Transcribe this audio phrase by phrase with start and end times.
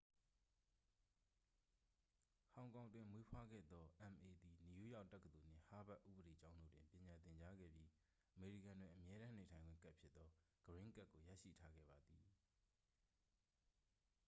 [2.53, 7.89] "ဟောင်ကောင်တွင်မွေးဖွားခဲ့သော အမ်အေ သည် နယူးယောက်တက္ကသိုလ်နှင့် ဟားဗက်ဥပဒေကျောင်းတို့တွင် ပညာသင်ကြားခဲ့ပြီး၊
[8.35, 10.29] အမေရိကန်တွင် အမြဲတမ်းနေထိုင်ခွင့်ကဒ်ဖြစ်သော
[10.65, 12.23] "ဂရင်းကဒ်" ကို ရရှိထားခဲ့ပါသည်။